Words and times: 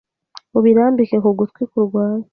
ubirambike 0.57 1.15
ku 1.23 1.29
gutwi 1.39 1.61
kurwaye 1.71 2.25